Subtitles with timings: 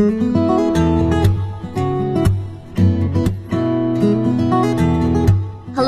[0.00, 0.08] Hello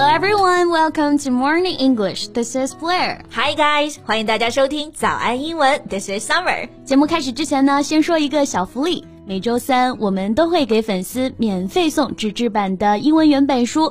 [0.06, 2.28] everyone, welcome to Morning English.
[2.28, 3.22] This is Blair.
[3.30, 5.80] Hi guys，欢迎大家收听早安英文。
[5.88, 6.68] This is Summer。
[6.84, 9.02] 节目开始之前呢，先说一个小福利。
[9.26, 13.90] 每周三我们都会给粉丝免费送纸质版的英文原版书。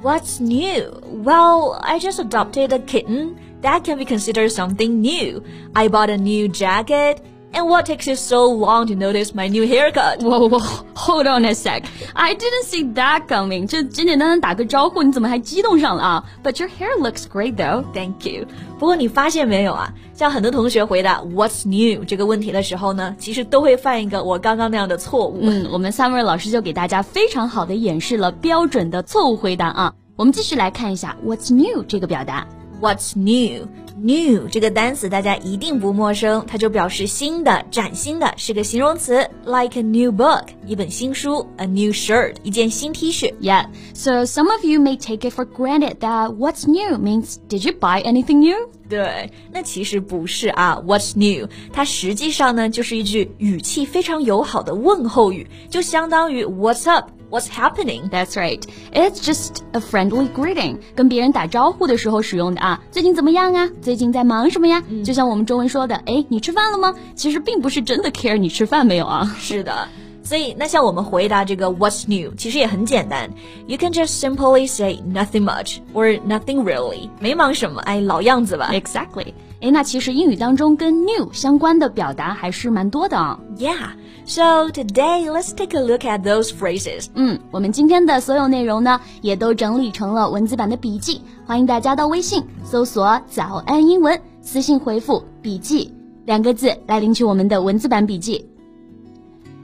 [0.00, 0.96] What's new?
[1.02, 3.36] Well, I just adopted a kitten.
[3.62, 5.42] That can be considered something new.
[5.74, 7.20] I bought a new jacket.
[7.55, 10.23] And what takes you so long to notice my new haircut?
[10.23, 11.83] Whoa, whoa, whoa, hold on a sec.
[12.15, 13.67] I didn't see that coming.
[13.67, 16.25] 这简简单单打个招呼，你怎么还激动上了啊？
[16.43, 17.83] But your hair looks great though.
[17.93, 18.47] Thank you.
[18.79, 19.93] 不过你发现没有啊？
[20.15, 25.37] 像很多同学回答 What's new 这个问题的时候呢，其实都会犯一个我刚刚那样的错误。
[25.41, 29.93] 嗯，我们 Summer 老师就给大家非常好的演示了标准的错误回答啊。
[30.15, 32.47] 我们继续来看一下 What's new 这个表达。
[32.81, 33.67] What's new?
[33.95, 43.33] New 这个单词大家一定不陌生，它就表示新的、崭新的，是个形容词，like a new book 一本新书，a new shirt 一件新 T 恤。
[43.39, 47.73] Yeah, so some of you may take it for granted that what's new means did you
[47.79, 48.67] buy anything new?
[48.89, 51.47] 对，那其实不是啊，What's new？
[51.71, 56.89] 它实际上呢就是一句语气非常友好的问候语，就相当于 What's
[57.30, 58.08] up？What's happening?
[58.10, 58.64] That's right.
[58.92, 60.78] It's just a friendly greeting.
[60.94, 62.80] 跟别人打招呼的时候使用的啊。
[62.90, 63.68] 最近怎么样啊？
[63.82, 64.82] 最近在忙什么呀？
[65.04, 66.94] 就像我们中文说的，哎，你吃饭了吗？
[67.14, 69.36] 其实并不是真的 care 你吃饭没有啊。
[69.38, 69.88] 是的。
[70.28, 73.30] 所以，那像我们回答这个 What's new，其实也很简单。
[73.66, 78.68] You can just simply say nothing much or nothing really，没忙什么，哎，老样子吧。
[78.74, 79.32] Exactly。
[79.62, 83.40] 哎，那其实英语当中跟 new 相关的表达还是蛮多的啊。
[83.56, 83.92] Yeah.
[84.26, 87.06] So today, let's take a look at those phrases.
[87.14, 95.90] 嗯，我们今天的所有内容呢，也都整理成了文字版的笔记，欢迎大家到微信搜索“早安英文”，私信回复“笔记”
[96.26, 98.46] 两个字来领取我们的文字版笔记。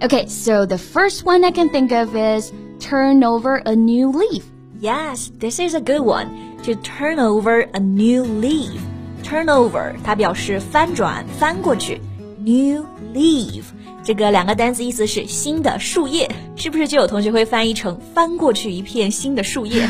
[0.04, 4.46] Okay, so the first one I can think of is turn over a new leaf.
[4.80, 6.58] Yes, this is a good one.
[6.64, 8.82] To turn over a new leaf.
[9.24, 12.00] Turn over 它表示翻转、翻过去。
[12.45, 12.85] New
[13.15, 13.63] leaf
[14.05, 19.89] 这个两个单词意思是新的树叶，是不是就有同学会翻译成翻过去一片新的树叶？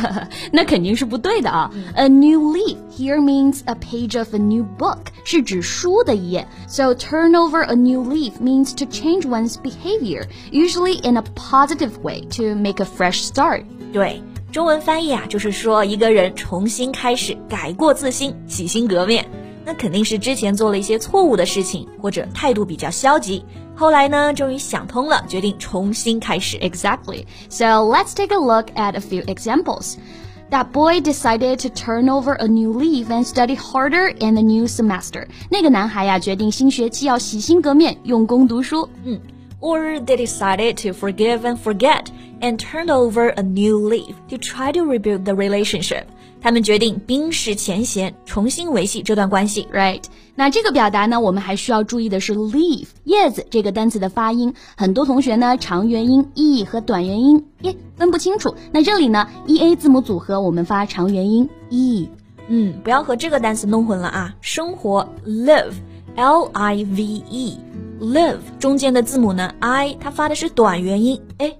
[0.52, 1.68] 那肯定是不对的啊。
[1.96, 6.46] A new leaf here means a page of a new book，是指书的一页。
[6.68, 12.20] So turn over a new leaf means to change one's behavior, usually in a positive way
[12.36, 13.64] to make a fresh start。
[13.92, 14.22] 对。
[14.52, 19.26] 中文翻译啊，就是说一个人重新开始，改过自新，洗心革面。
[19.65, 23.43] 那肯定是之前做了一些错误的事情，或者态度比较消极。
[23.75, 26.57] 后来呢，终于想通了，决定重新开始。
[26.57, 27.25] Exactly.
[27.49, 29.95] So let's take a look at a few examples.
[30.49, 34.65] That boy decided to turn over a new leaf and study harder in the new
[34.65, 35.27] semester.
[35.49, 38.89] 那个男孩呀，决定新学期要洗心革面，用功读书。
[39.03, 39.19] 嗯。
[39.61, 42.05] or they decided to forgive and forget
[42.41, 46.05] and turned over a new leaf to try to rebuild the relationship.
[46.44, 49.66] 他们决定冰释前嫌，重新维系这段关系。
[49.72, 50.02] Right？
[50.34, 54.52] 那这个表达呢，我们还需要注意的是 leaf 叶子这个单词的发音。
[54.76, 58.54] 很多同学呢，长元音 e 和短元音 e 分不清楚。
[58.72, 62.10] 那这里呢，e a 字母组合，我们发长元音 e。
[62.48, 64.34] 嗯，不要和这个单词弄混了啊。
[64.42, 67.58] 生活 live，l i v e。
[68.02, 71.56] live 中间的字母呢，i 它发的是短元音，哎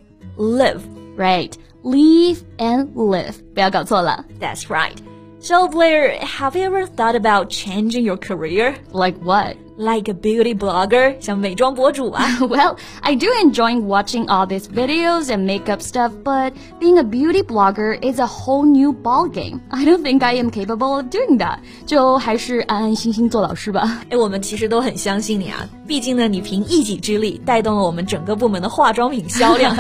[1.84, 4.26] ，live，right，leave and live，不要搞错了。
[4.40, 4.96] That's right.
[5.44, 8.76] So Blair, have you ever thought about changing your career?
[8.92, 9.56] Like what?
[9.80, 12.22] like a beauty blogger, 像美妆博主啊。
[12.42, 17.98] well, I do enjoy watching all these videos and makeup stuff, but being a beauty blogger
[18.02, 19.62] is a whole new ball game.
[19.70, 21.60] I don't think I am capable of doing that.
[21.86, 24.02] 就还是安安心心做老师吧。
[24.10, 29.76] 哎，我们其实都很相信你啊，毕竟呢，你凭一己之力带动了我们整个部门的化妆品销量，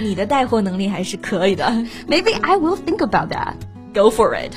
[0.00, 1.64] 你的带货能力还是可以的。
[2.08, 3.54] Maybe I will think about that.
[3.94, 4.52] Go for it.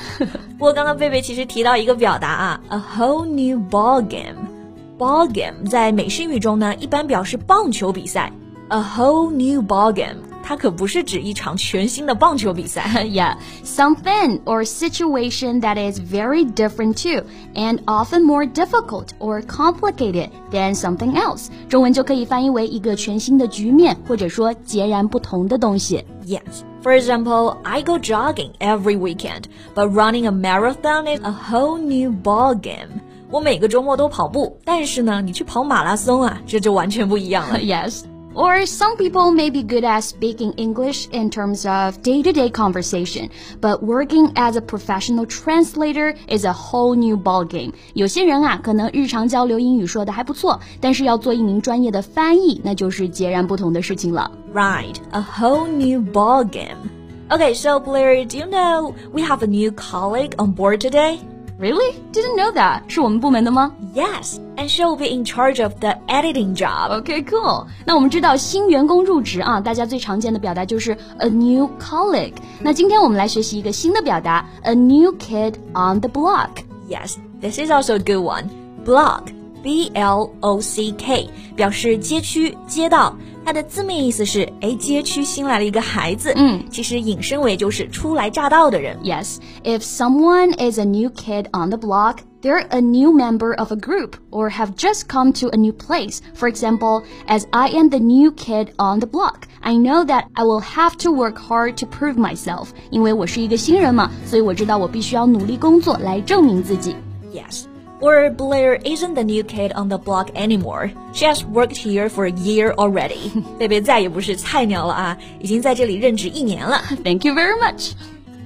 [0.58, 8.32] 不过刚刚贝贝其实提到一个表达啊，a whole new ball game。Ball game 在美式语中呢，一般表示棒球比赛。
[8.68, 13.04] A whole new ball game， 它可不是指一场全新的棒球比赛。
[13.04, 17.24] yeah, something or situation that is very different too,
[17.54, 21.48] and often more difficult or complicated than something else。
[21.68, 26.04] 中文就可以翻译为一个全新的局面，或者说截然不同的东西。
[26.26, 26.40] Yes.
[26.82, 32.10] For example, I go jogging every weekend, but running a marathon is a whole new
[32.10, 33.00] ball game.
[33.30, 37.58] 我每个周末都跑步，但是呢，你去跑马拉松啊，这就完全不一样了。
[37.58, 38.02] yes.
[38.36, 42.50] Or some people may be good at speaking English in terms of day to day
[42.50, 43.28] conversation,
[43.60, 47.72] but working as a professional translator is a whole new ballgame.
[47.94, 54.28] 有些人啊，可能日常交流英语说的还不错，但是要做一名专业的翻译，那就是截然不同的事情了。
[54.52, 56.90] Right, a whole new ballgame.
[57.30, 61.20] Okay, so Blair, do you know we have a new colleague on board today?
[61.58, 61.94] Really?
[62.12, 62.80] Didn't know that.
[62.88, 63.72] 是我们部门的吗？
[63.94, 66.90] Yes, and she'll be in charge of the editing job.
[67.02, 67.66] Okay, cool.
[67.84, 72.34] 那我们知道新员工入职啊，大家最常见的表达就是 a new colleague。
[72.60, 76.50] 那今天我们来学习一个新的表达，a new kid on the block.
[76.88, 78.46] Yes, this is also a good one.
[78.84, 79.28] Block,
[79.62, 83.14] B L O C K，表示街区、街道。
[83.48, 86.32] 它的字面意思是，哎，街区新来了一个孩子。
[86.34, 88.98] 嗯，其实引申为就是初来乍到的人。
[89.02, 93.76] Yes, if someone is a new kid on the block, they're a new member of a
[93.76, 96.20] group or have just come to a new place.
[96.34, 100.44] For example, as I am the new kid on the block, I know that I
[100.44, 102.68] will have to work hard to prove myself.
[102.90, 106.96] 因为我是一个新人嘛，所以我知道我必须要努力工作来证明自己。
[107.32, 107.64] Yes.
[108.00, 110.90] Or Blair isn't the new kid on the block anymore.
[111.14, 113.30] She has worked here for a year already.
[113.58, 116.82] 贝 贝再也不是菜鸟了啊，已经在这里任职一年了。
[117.02, 117.92] Thank you very much.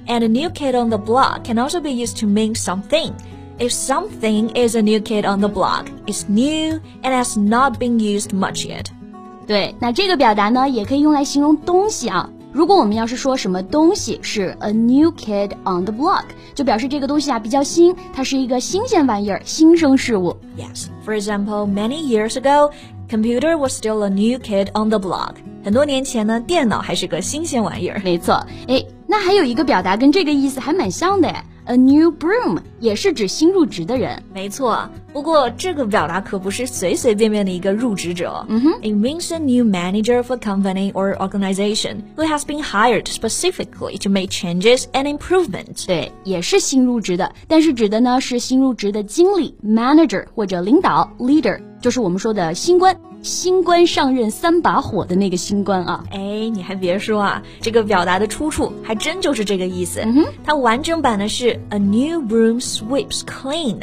[0.07, 3.11] And a new kid on the block can also be used to mean something.
[3.57, 7.99] If something is a new kid on the block, it's new and has not been
[7.99, 8.85] used much yet.
[9.45, 12.29] 对，那这个表达呢，也可以用来形容东西啊。
[12.54, 16.22] 如果我们要是说什么东西是 a new kid on the block，
[16.54, 20.36] 就表示这个东西啊比较新，它是一个新鲜玩意儿、新生事物。
[20.56, 22.70] Yes, for example, many years ago,
[23.10, 25.34] computer was still a new kid on the block.
[25.64, 28.00] 很多年前呢，电脑还是个新鲜玩意儿。
[28.04, 28.34] 没错，
[28.68, 31.44] 哎，那还有一个表达跟这个意思还蛮像的哎。
[31.66, 34.88] A new broom 也是指新入职的人，没错。
[35.14, 38.44] 不过这个表达可不是随随便便的一个入职者。
[38.48, 44.10] 嗯哼，It means a new manager for a company or organization who has been hired specifically to
[44.10, 45.86] make changes and improvements。
[45.86, 52.94] 对，也是新入职的，但是指的呢是新入职的经理 manager 或者领导 leader，就是我们说的新官。
[53.24, 56.04] 新官上任三把火的那个新官啊！
[56.10, 60.00] 哎，你还别说啊，这个表达的出处还真就是这个意思。
[60.00, 63.80] 嗯哼，它完整版的是 A new broom sweeps clean。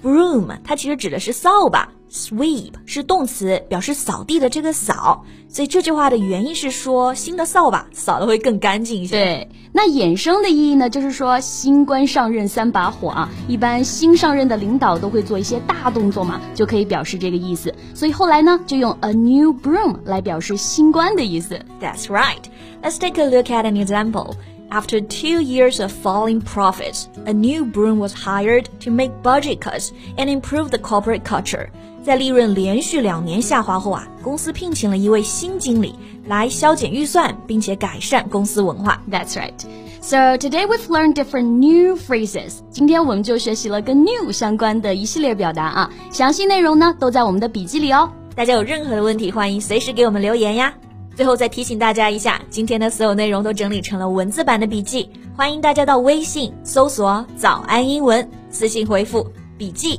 [0.00, 5.23] Broom 它其实指的是扫把 ，sweep 是动词，表示扫地的这个扫。
[5.47, 9.15] 所以这句话的原意是说，新的扫把扫的会更干净一些。
[9.15, 17.73] 对，那衍生的意义呢，就是说新官上任三把火啊，一般新上任的领导都会做一些大动作嘛，就可以表示这个意思。
[17.95, 21.59] 所以后来呢，就用 a new broom 来表示新官的意思。
[21.81, 22.43] That's right.
[22.83, 24.35] Let's take a look at an example.
[24.69, 29.89] After two years of falling profits, a new broom was hired to make budget cuts
[30.15, 31.69] and improve the corporate culture.
[32.04, 35.94] 在利润连续两年下滑后啊，公司聘请了一位新经理
[36.26, 39.00] 来削减预算，并且改善公司文化。
[39.10, 39.54] That's right.
[40.02, 42.56] So today we've learned different new phrases.
[42.70, 48.12] 今天我们就学习了跟 new 相关的一系列表达啊，详细内容呢都在我们的笔记里哦。
[48.34, 50.74] 大家有任何的问题，欢迎随时给我们留言呀。
[51.16, 59.98] 最后再提醒大家一下，今天的所有内容都整理成了文字版的笔记，欢迎大家到微信搜索“早安英文”，私信回复“笔记”